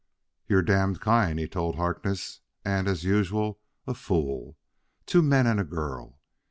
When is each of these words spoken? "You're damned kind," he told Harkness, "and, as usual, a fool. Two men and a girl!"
"You're 0.47 0.63
damned 0.63 0.99
kind," 0.99 1.37
he 1.37 1.47
told 1.47 1.75
Harkness, 1.75 2.41
"and, 2.65 2.87
as 2.87 3.03
usual, 3.03 3.59
a 3.85 3.93
fool. 3.93 4.57
Two 5.05 5.21
men 5.21 5.45
and 5.45 5.59
a 5.59 5.63
girl!" 5.63 6.17